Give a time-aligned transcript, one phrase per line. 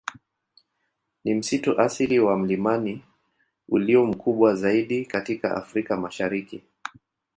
[1.23, 3.03] Ni msitu asili wa milimani
[3.69, 6.63] ulio mkubwa zaidi katika Afrika Mashariki.